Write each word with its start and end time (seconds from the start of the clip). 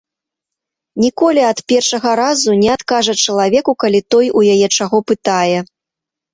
Ніколі 1.03 1.41
ад 1.49 1.59
першага 1.73 2.15
разу 2.21 2.57
не 2.63 2.69
адкажа 2.77 3.13
чалавеку, 3.27 3.71
калі 3.87 4.03
той 4.17 4.27
у 4.41 4.47
яе 4.57 4.67
чаго 4.81 4.97
пытае. 5.15 5.57